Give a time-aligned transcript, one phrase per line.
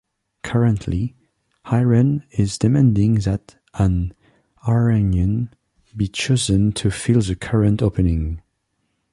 [0.41, 1.15] Currently,
[1.71, 4.15] Iran is demanding that an
[4.67, 5.53] Iranian
[5.95, 8.41] be chosen to fill the current opening.